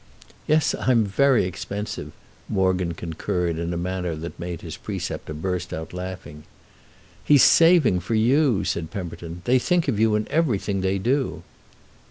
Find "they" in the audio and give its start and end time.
9.45-9.59, 10.81-10.97